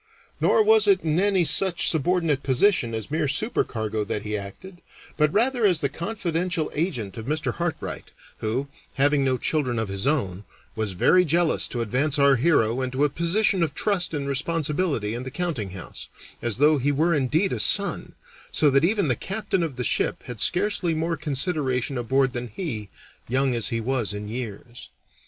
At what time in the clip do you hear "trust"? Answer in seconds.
13.75-14.11